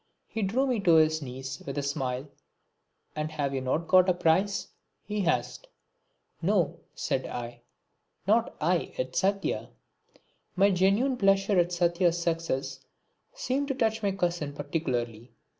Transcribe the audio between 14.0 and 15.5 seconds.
my cousin particularly.